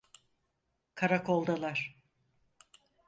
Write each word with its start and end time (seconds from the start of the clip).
Karakoldalar… 0.95 1.95